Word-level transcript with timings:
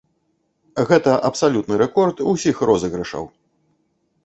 Гэта 0.91 1.11
абсалютны 1.29 1.77
рэкорд 1.83 2.25
усіх 2.33 2.65
розыгрышаў. 2.73 3.31